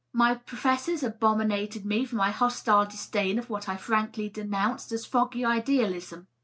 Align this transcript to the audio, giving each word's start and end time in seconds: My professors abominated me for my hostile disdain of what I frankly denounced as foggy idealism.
My 0.13 0.33
professors 0.33 1.03
abominated 1.03 1.85
me 1.85 2.05
for 2.05 2.15
my 2.15 2.31
hostile 2.31 2.87
disdain 2.87 3.37
of 3.37 3.51
what 3.51 3.69
I 3.69 3.77
frankly 3.77 4.29
denounced 4.29 4.91
as 4.91 5.05
foggy 5.05 5.45
idealism. 5.45 6.25